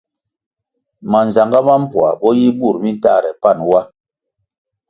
Manzagá 1.11 1.59
ma 1.67 1.75
mpoa 1.83 2.09
bo 2.19 2.29
yi 2.39 2.47
bur 2.57 2.75
mi 2.83 2.89
ntahre 2.97 3.29
pan 3.41 3.57
wa. 3.69 3.81